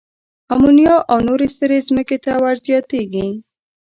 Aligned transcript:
آمونیا 0.53 0.95
او 1.11 1.17
نورې 1.27 1.47
سرې 1.57 1.79
ځمکې 1.87 2.17
ته 2.23 2.31
ور 2.41 2.55
زیاتیږي. 2.67 3.27